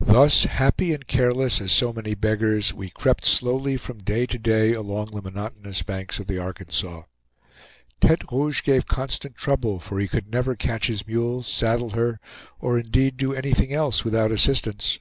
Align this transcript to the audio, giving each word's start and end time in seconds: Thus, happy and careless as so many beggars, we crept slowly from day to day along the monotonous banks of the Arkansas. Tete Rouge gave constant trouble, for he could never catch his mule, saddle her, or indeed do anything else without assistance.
Thus, 0.00 0.44
happy 0.44 0.92
and 0.92 1.08
careless 1.08 1.60
as 1.60 1.72
so 1.72 1.92
many 1.92 2.14
beggars, 2.14 2.72
we 2.72 2.88
crept 2.88 3.26
slowly 3.26 3.76
from 3.76 4.00
day 4.04 4.24
to 4.26 4.38
day 4.38 4.74
along 4.74 5.06
the 5.06 5.22
monotonous 5.22 5.82
banks 5.82 6.20
of 6.20 6.28
the 6.28 6.38
Arkansas. 6.38 7.02
Tete 8.00 8.30
Rouge 8.30 8.62
gave 8.62 8.86
constant 8.86 9.34
trouble, 9.34 9.80
for 9.80 9.98
he 9.98 10.06
could 10.06 10.30
never 10.30 10.54
catch 10.54 10.86
his 10.86 11.04
mule, 11.04 11.42
saddle 11.42 11.90
her, 11.90 12.20
or 12.60 12.78
indeed 12.78 13.16
do 13.16 13.34
anything 13.34 13.72
else 13.72 14.04
without 14.04 14.30
assistance. 14.30 15.00